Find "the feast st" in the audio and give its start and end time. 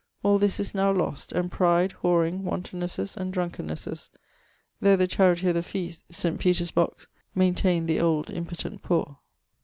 5.53-6.39